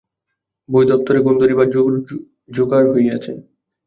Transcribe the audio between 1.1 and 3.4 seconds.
ঘুণ ধরিবার জোগাড়গ হইয়াছে।